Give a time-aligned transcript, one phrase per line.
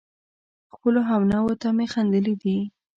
[0.73, 2.57] خپلو همنوعو ته مې خندلي دي